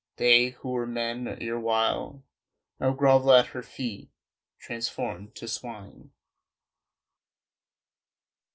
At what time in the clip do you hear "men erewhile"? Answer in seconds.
0.87-2.23